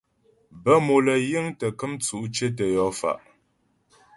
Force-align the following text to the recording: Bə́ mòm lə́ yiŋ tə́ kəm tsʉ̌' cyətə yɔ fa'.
Bə́ 0.63 0.75
mòm 0.85 0.99
lə́ 1.05 1.17
yiŋ 1.29 1.45
tə́ 1.59 1.69
kəm 1.79 1.91
tsʉ̌' 2.03 2.29
cyətə 2.35 2.65
yɔ 2.75 2.85
fa'. 2.99 3.19